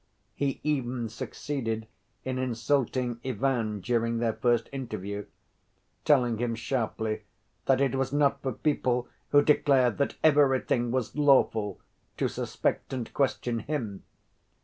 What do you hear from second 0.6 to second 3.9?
even succeeded in insulting Ivan